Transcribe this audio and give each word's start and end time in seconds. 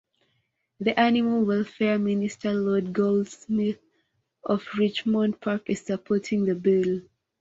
The 0.79 0.99
animal 0.99 1.43
welfare 1.45 1.99
minister 1.99 2.53
Lord 2.55 2.91
Goldsmith 2.91 3.77
of 4.43 4.65
Richmond 4.75 5.39
Park 5.39 5.69
is 5.69 5.81
supporting 5.81 6.45
the 6.45 6.55
bill. 6.55 7.01